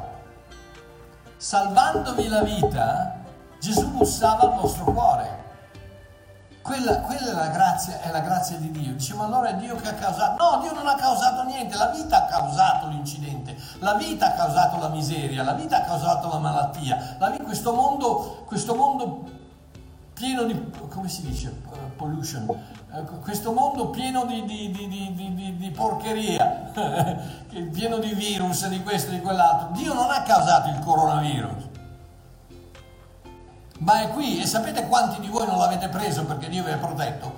[1.37, 3.15] salvandovi la vita,
[3.59, 5.44] Gesù bussava al vostro cuore.
[6.65, 8.93] Quella, quella, è la grazia, è la grazia di Dio.
[8.93, 10.43] Dice, ma allora è Dio che ha causato.
[10.43, 14.79] No, Dio non ha causato niente, la vita ha causato l'incidente, la vita ha causato
[14.79, 17.17] la miseria, la vita ha causato la malattia.
[17.19, 19.29] La vita, questo, mondo, questo mondo
[20.15, 21.53] pieno di, come si dice,
[21.97, 22.47] pollution,
[22.97, 26.71] Ecco, questo mondo pieno di, di, di, di porcheria,
[27.71, 29.69] pieno di virus, di questo e di quell'altro.
[29.73, 31.64] Dio non ha causato il coronavirus,
[33.79, 36.77] ma è qui e sapete quanti di voi non l'avete preso perché Dio vi ha
[36.77, 37.33] protetto?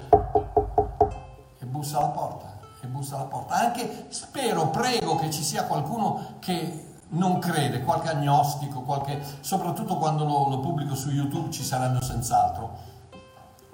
[1.60, 3.56] E bussa alla porta, e bussa alla porta.
[3.56, 10.26] Anche spero, prego che ci sia qualcuno che non crede, qualche agnostico, qualche, soprattutto quando
[10.26, 12.87] lo, lo pubblico su YouTube ci saranno senz'altro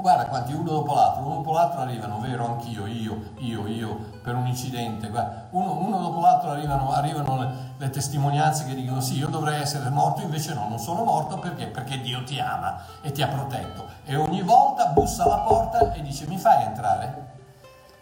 [0.03, 4.35] Guarda quanti uno dopo l'altro, uno dopo l'altro arrivano, vero, anch'io, io, io, io, per
[4.35, 5.07] un incidente.
[5.07, 9.61] Guarda, uno, uno, dopo l'altro arrivano, arrivano le, le, testimonianze che dicono sì, io dovrei
[9.61, 11.67] essere morto, invece no, non sono morto perché?
[11.67, 13.85] Perché Dio ti ama e ti ha protetto.
[14.03, 17.31] E ogni volta bussa alla porta e dice mi fai entrare?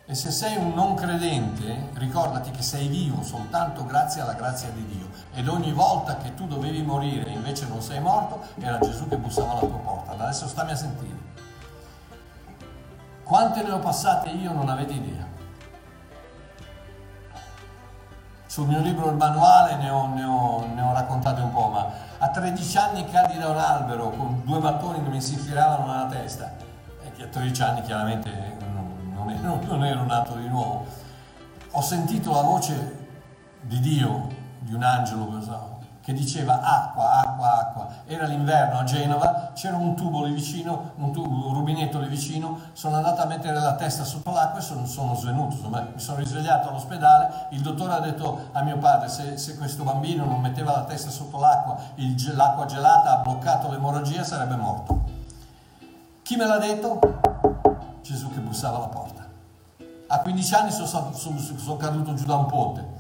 [0.07, 4.87] E se sei un non credente, ricordati che sei vivo soltanto grazie alla grazia di
[4.87, 5.07] Dio.
[5.35, 9.17] Ed ogni volta che tu dovevi morire e invece non sei morto, era Gesù che
[9.17, 10.13] bussava alla tua porta.
[10.13, 11.20] Adesso stammi a sentire.
[13.31, 15.25] Quante ne ho passate io non avete idea.
[18.45, 21.87] Sul mio libro Il manuale ne ho, ne ho, ne ho raccontate un po', ma
[22.17, 26.07] a 13 anni cadi da un albero con due mattoni che mi si infilavano nella
[26.07, 26.51] testa,
[27.05, 30.85] e che a 13 anni chiaramente non, non, ero, non ero nato di nuovo.
[31.71, 33.07] Ho sentito la voce
[33.61, 34.27] di Dio,
[34.59, 35.70] di un angelo, pensavo,
[36.01, 37.87] che diceva acqua, acqua, acqua.
[38.05, 42.59] Era l'inverno a Genova, c'era un tubo lì vicino, un, tubo, un rubinetto lì vicino,
[42.73, 46.17] sono andato a mettere la testa sotto l'acqua e sono, sono svenuto, insomma, mi sono
[46.17, 50.71] risvegliato all'ospedale, il dottore ha detto a mio padre se, se questo bambino non metteva
[50.71, 55.01] la testa sotto l'acqua, il, l'acqua gelata ha bloccato l'emorragia, sarebbe morto.
[56.23, 56.99] Chi me l'ha detto?
[58.01, 59.27] Gesù che bussava alla porta.
[60.07, 62.99] A 15 anni sono, sono, sono caduto giù da un ponte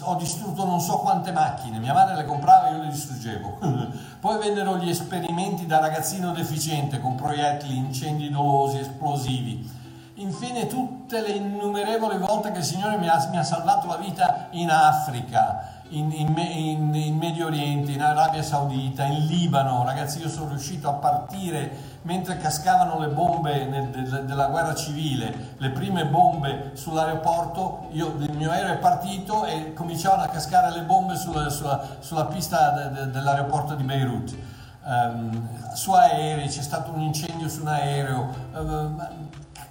[0.00, 3.58] ho distrutto non so quante macchine, mia madre le comprava e io le distruggevo.
[4.20, 9.82] Poi vennero gli esperimenti da ragazzino deficiente con proiettili, incendi dolosi, esplosivi.
[10.16, 14.46] Infine tutte le innumerevoli volte che il Signore mi ha, mi ha salvato la vita
[14.50, 19.82] in Africa, in, in, in, in, Medio Oriente, in Arabia Saudita, in Libano.
[19.82, 25.54] Ragazzi, io sono riuscito a partire mentre cascavano le bombe nel, de, della guerra civile,
[25.56, 30.82] le prime bombe sull'aeroporto, io, il mio aereo è partito e cominciavano a cascare le
[30.82, 34.36] bombe sulla, sulla, sulla pista de, de, dell'aeroporto di Beirut.
[34.84, 38.28] Um, su aerei, c'è stato un incendio su un aereo.
[38.52, 39.08] Um,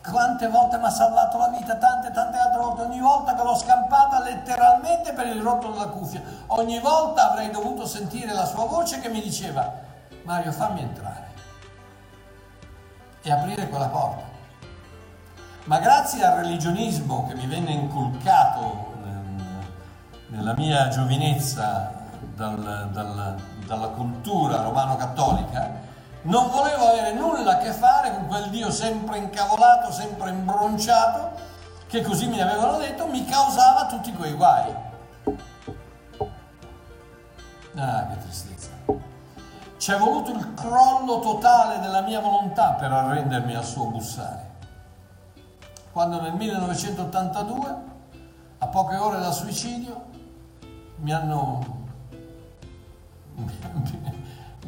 [0.10, 3.56] quante volte mi ha salvato la vita, tante tante altre volte, ogni volta che l'ho
[3.56, 9.00] scampata letteralmente per il rotto della cuffia, ogni volta avrei dovuto sentire la sua voce
[9.00, 9.72] che mi diceva
[10.24, 11.33] Mario fammi entrare
[13.24, 14.24] e aprire quella porta.
[15.66, 18.92] Ma grazie al religionismo che mi venne inculcato
[20.28, 21.92] nella mia giovinezza
[22.36, 25.92] dal, dal, dalla cultura romano-cattolica,
[26.24, 31.32] non volevo avere nulla a che fare con quel Dio sempre incavolato, sempre imbronciato,
[31.88, 34.76] che così mi avevano detto, mi causava tutti quei guai.
[37.76, 38.53] Ah, che tristezza.
[39.84, 44.52] Ci è voluto il crollo totale della mia volontà per arrendermi al suo bussare.
[45.92, 47.76] Quando nel 1982,
[48.60, 50.06] a poche ore dal suicidio,
[51.00, 51.60] mi hanno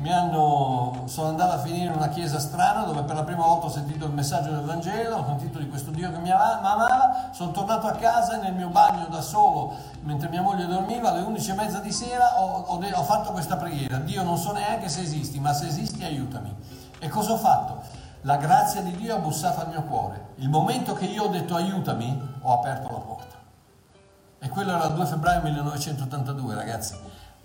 [0.06, 3.66] mi hanno, sono andato a finire in una chiesa strana dove per la prima volta
[3.66, 7.50] ho sentito il messaggio del Vangelo, ho sentito di questo Dio che mi amava, sono
[7.50, 11.50] tornato a casa e nel mio bagno da solo, mentre mia moglie dormiva, alle 11
[11.50, 15.02] e mezza di sera ho, ho, ho fatto questa preghiera, Dio non so neanche se
[15.02, 16.56] esisti, ma se esisti aiutami.
[17.00, 17.82] E cosa ho fatto?
[18.22, 20.34] La grazia di Dio ha bussato al mio cuore.
[20.36, 23.36] Il momento che io ho detto aiutami, ho aperto la porta.
[24.38, 26.96] E quello era il 2 febbraio 1982, ragazzi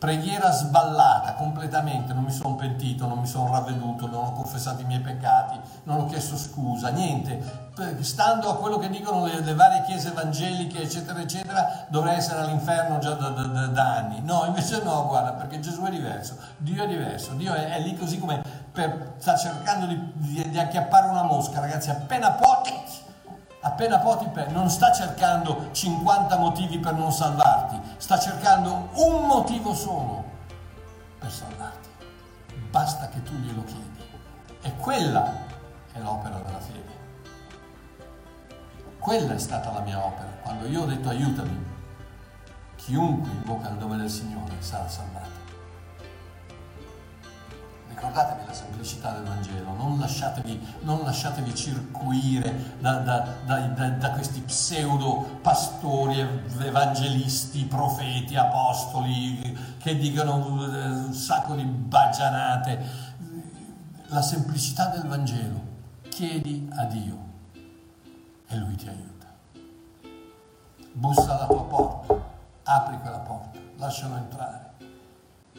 [0.00, 4.86] preghiera sballata completamente, non mi sono pentito, non mi sono ravveduto, non ho confessato i
[4.86, 7.68] miei peccati, non ho chiesto scusa, niente.
[8.00, 12.98] Stando a quello che dicono le, le varie chiese evangeliche, eccetera, eccetera, dovrei essere all'inferno
[12.98, 14.22] già da, da, da, anni.
[14.22, 17.94] No, invece no, guarda, perché Gesù è diverso, Dio è diverso, Dio è, è lì
[17.94, 18.42] così come
[18.72, 22.62] per, sta cercando di, di, di acchiappare una mosca, ragazzi, appena può
[23.60, 30.24] appena Potipe non sta cercando 50 motivi per non salvarti, sta cercando un motivo solo
[31.18, 31.88] per salvarti.
[32.70, 33.88] Basta che tu glielo chiedi.
[34.62, 35.32] E quella
[35.92, 36.98] è l'opera della fede.
[38.98, 40.28] Quella è stata la mia opera.
[40.42, 41.66] Quando io ho detto aiutami,
[42.76, 45.19] chiunque invoca il nome del Signore sarà salvato.
[47.90, 54.40] Ricordatevi la semplicità del Vangelo, non lasciatevi, non lasciatevi circuire da, da, da, da, questi
[54.40, 56.20] pseudo pastori,
[56.60, 63.08] evangelisti, profeti, apostoli che dicono eh, un sacco di baggianate.
[64.06, 65.60] La semplicità del Vangelo,
[66.08, 67.18] chiedi a Dio
[68.46, 69.26] e Lui ti aiuta.
[70.92, 72.14] Bussa alla tua porta,
[72.62, 74.69] apri quella porta, lascialo entrare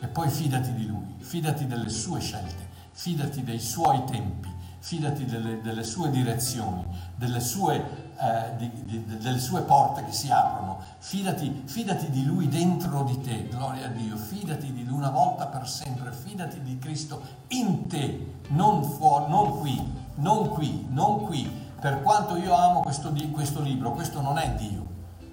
[0.02, 4.50] e poi fidati di Lui, fidati delle sue scelte, fidati dei suoi tempi,
[4.80, 6.84] fidati delle, delle sue direzioni,
[7.16, 12.48] delle sue, eh, di, di, delle sue, porte che si aprono, fidati, fidati di Lui
[12.48, 16.80] dentro di te, gloria a Dio, fidati di Lui una volta per sempre, fidati di
[16.80, 19.80] Cristo in te, non fuori, non qui,
[20.16, 21.60] non qui, non qui.
[21.80, 24.84] Per quanto io amo questo, questo libro, questo non è Dio,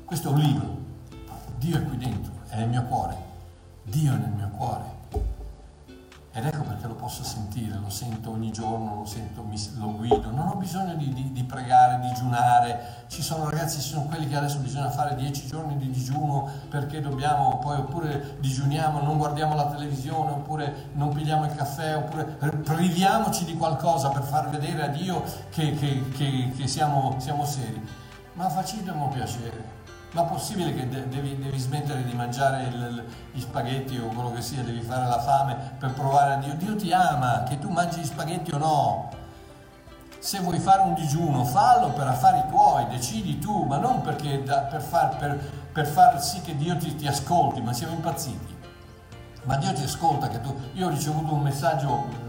[0.04, 0.76] questo è un libro,
[1.56, 3.27] Dio è qui dentro, è nel mio cuore
[3.88, 4.96] Dio nel mio cuore.
[6.38, 9.44] Ed ecco perché lo posso sentire, lo sento ogni giorno, lo, sento,
[9.78, 10.30] lo guido.
[10.30, 13.06] Non ho bisogno di, di, di, pregare, digiunare.
[13.08, 17.00] Ci sono ragazzi, ci sono quelli che adesso bisogna fare dieci giorni di digiuno perché
[17.00, 22.24] dobbiamo, poi oppure digiuniamo, non guardiamo la televisione, oppure non pigliamo il caffè, oppure
[22.62, 27.84] priviamoci di qualcosa per far vedere a Dio che, che, che, che siamo, siamo seri.
[28.34, 29.77] Ma facciamo piacere
[30.18, 34.62] ma possibile che devi, devi, smettere di mangiare il, gli spaghetti o quello che sia,
[34.62, 36.54] devi fare la fame per provare a Dio?
[36.54, 39.10] Dio ti ama, che tu mangi gli spaghetti o no.
[40.18, 44.62] Se vuoi fare un digiuno, fallo per affari tuoi, decidi tu, ma non perché da,
[44.62, 45.38] per, far, per,
[45.72, 48.56] per, far, sì che Dio ti, ti ascolti, ma siamo impazziti.
[49.44, 50.52] Ma Dio ti ascolta, che tu...
[50.72, 52.26] Io ho ricevuto un messaggio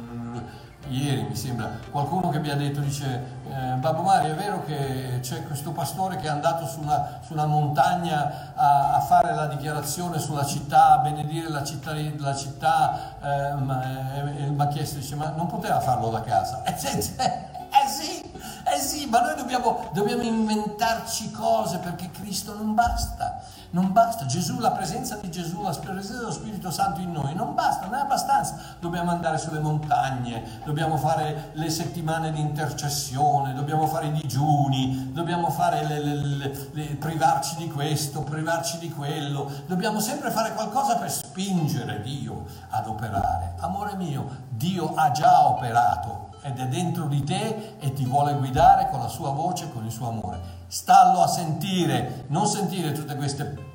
[0.89, 5.19] ieri mi sembra, qualcuno che mi ha detto, dice, eh, Babbo Mario, è vero che
[5.21, 10.45] c'è questo pastore che è andato su una, montagna a, a, fare la dichiarazione sulla
[10.45, 13.83] città, a benedire la città, la città eh, ma,
[14.15, 16.63] eh, ha chiesto, dice, ma non poteva farlo da casa?
[16.63, 23.38] Eh, eh sì, eh sì, ma noi dobbiamo, dobbiamo inventarci cose perché Cristo non basta
[23.72, 27.53] non basta, Gesù, la presenza di Gesù, la presenza dello Spirito Santo in noi, non
[27.53, 28.57] basta, non è abbastanza.
[28.80, 35.55] Dobbiamo andare sulle montagne, dobbiamo fare le settimane di intercessione, dobbiamo fare i digiuni, dobbiamo
[35.59, 42.01] le, le, le, privarci di questo, privarci di quello, dobbiamo sempre fare qualcosa per spingere
[42.01, 43.53] Dio ad operare.
[43.59, 48.89] Amore mio, Dio ha già operato ed è dentro di te e ti vuole guidare
[48.89, 50.39] con la sua voce, con il suo amore.
[50.67, 53.67] Stallo a sentire, non sentire tutte queste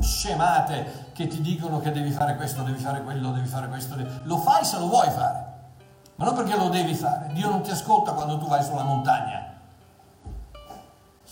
[0.00, 3.96] scemate che ti dicono che devi fare questo, devi fare quello, devi fare questo.
[4.24, 5.44] Lo fai se lo vuoi fare,
[6.16, 7.30] ma non perché lo devi fare.
[7.32, 9.54] Dio non ti ascolta quando tu vai sulla montagna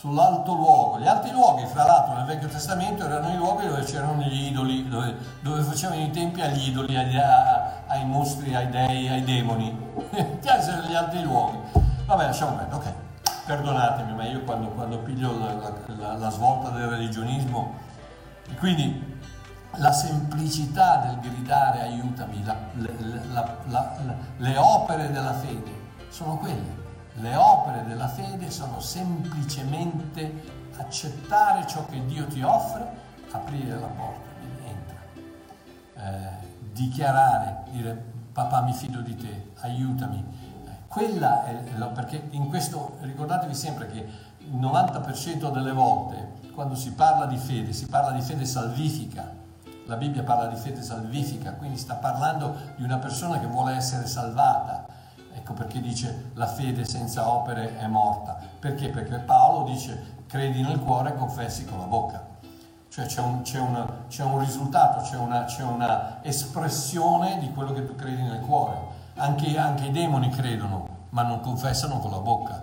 [0.05, 0.99] sull'alto luogo.
[0.99, 4.87] Gli altri luoghi, fra l'altro, nel Vecchio Testamento erano i luoghi dove c'erano gli idoli,
[4.87, 7.64] dove, dove facevano i tempi agli idoli, agli, a,
[7.95, 9.77] ai mostri, ai dei, ai demoni.
[10.41, 11.59] Piacciono gli altri luoghi.
[12.07, 12.93] Vabbè, lasciamo perdere, ok.
[13.47, 17.75] Perdonatemi, ma io quando, quando piglio la, la, la, svolta del religionismo,
[18.59, 19.19] quindi
[19.77, 22.57] la semplicità del gridare aiutami, la,
[24.39, 26.83] le opere della fede sono quelle
[27.19, 30.43] le opere della fede sono semplicemente
[30.77, 32.87] accettare ciò che Dio ti offre,
[33.31, 34.29] aprire la porta,
[34.67, 34.97] entra,
[35.95, 36.44] eh,
[36.75, 40.53] dichiarare, dire papà mi fido di te, aiutami.
[40.89, 41.55] Quella è,
[41.93, 44.07] perché in questo ricordatevi sempre che
[44.39, 49.43] il 90% delle volte quando si parla di fede, si parla di fede salvifica.
[49.87, 54.07] La Bibbia parla di fede salvifica, quindi sta parlando di una persona che vuole essere
[54.07, 54.93] salvata
[55.35, 58.39] Ecco perché dice la fede senza opere è morta.
[58.59, 58.89] Perché?
[58.89, 62.34] Perché Paolo dice credi nel cuore e confessi con la bocca.
[62.95, 67.73] Cioè c'è un, c'è una, c'è un risultato, c'è una, c'è una, espressione di quello
[67.73, 68.77] che tu credi nel cuore.
[69.17, 72.63] Anche, anche i demoni credono, ma non confessano con la bocca.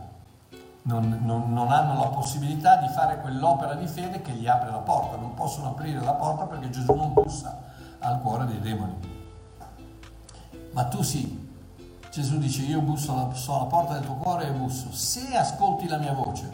[0.84, 4.78] Non, non, non, hanno la possibilità di fare quell'opera di fede che gli apre la
[4.78, 7.60] porta, non possono aprire la porta perché Gesù non bussa
[8.00, 8.96] al cuore dei demoni.
[10.72, 11.52] Ma tu sì,
[12.10, 14.94] Gesù dice io busso alla, so alla porta del tuo cuore e busso.
[14.94, 16.50] Se ascolti la mia voce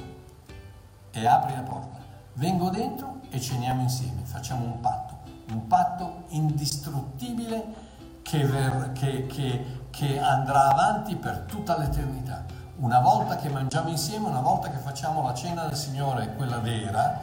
[1.11, 1.99] e apri la porta,
[2.33, 5.19] vengo dentro e ceniamo insieme, facciamo un patto,
[5.49, 7.85] un patto indistruttibile
[8.21, 12.45] che, ver, che, che, che andrà avanti per tutta l'eternità.
[12.77, 17.19] Una volta che mangiamo insieme, una volta che facciamo la cena del Signore, quella vera,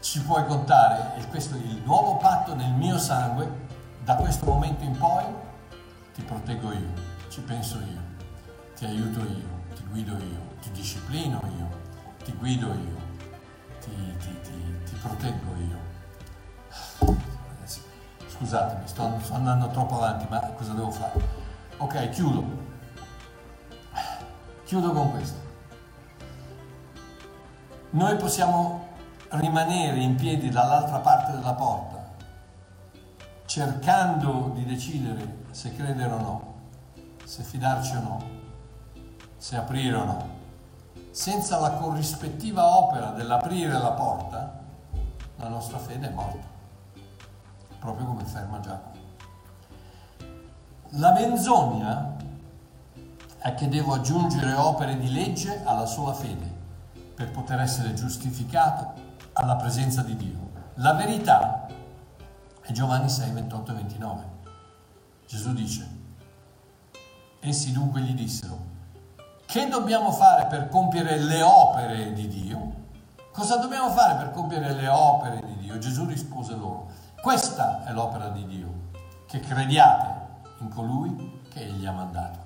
[0.00, 3.66] ci puoi contare, e questo è il nuovo patto nel mio sangue,
[4.04, 5.24] da questo momento in poi
[6.14, 8.00] ti proteggo io ci penso io,
[8.74, 11.68] ti aiuto io, ti guido io, ti disciplino io,
[12.24, 12.96] ti guido io,
[13.80, 14.37] ti, ti,
[14.88, 15.78] ti, proteggo io.
[18.28, 21.20] Scusatemi, sto, sto andando troppo avanti, ma cosa devo fare?
[21.78, 22.44] Ok, chiudo.
[24.64, 25.38] Chiudo con questo.
[27.90, 28.86] Noi possiamo
[29.30, 32.04] rimanere in piedi dall'altra parte della porta,
[33.46, 36.48] cercando di decidere se credere o no
[37.28, 38.22] se fidarci o no,
[39.36, 40.28] se aprire o no.
[41.10, 44.60] Senza la corrispettiva opera dell'aprire la porta,
[45.38, 46.46] la nostra fede è morta,
[47.78, 48.96] proprio come ferma Giacomo.
[50.92, 52.16] La menzogna
[53.38, 56.56] è che devo aggiungere opere di legge alla sola fede
[57.14, 58.94] per poter essere giustificato
[59.34, 60.50] alla presenza di Dio.
[60.74, 61.66] La verità
[62.60, 64.24] è Giovanni 6, 28 e 29.
[65.26, 65.96] Gesù dice,
[67.40, 68.58] Essi dunque gli dissero,
[69.46, 72.86] che dobbiamo fare per compiere le opere di Dio?
[73.38, 75.78] Cosa dobbiamo fare per compiere le opere di Dio?
[75.78, 76.88] Gesù rispose loro,
[77.22, 78.90] questa è l'opera di Dio,
[79.28, 80.06] che crediate
[80.58, 82.38] in colui che Egli ha mandato.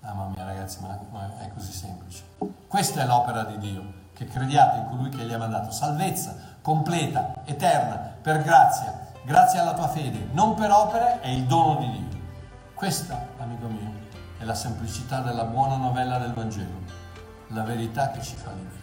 [0.00, 2.24] Mamma mia ragazzi, ma è così semplice.
[2.68, 5.70] Questa è l'opera di Dio, che crediate in colui che Egli ha mandato.
[5.70, 11.76] Salvezza completa, eterna, per grazia, grazie alla tua fede, non per opere, è il dono
[11.76, 12.20] di Dio.
[12.74, 13.92] Questa, amico mio,
[14.36, 16.80] è la semplicità della buona novella del Vangelo,
[17.46, 18.81] la verità che ci fa liberi.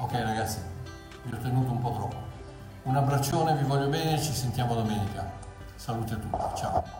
[0.00, 0.60] Ok ragazzi,
[1.24, 2.16] vi ho tenuto un po' troppo.
[2.84, 5.28] Un abbraccione, vi voglio bene, ci sentiamo domenica.
[5.74, 6.97] Salute a tutti, ciao.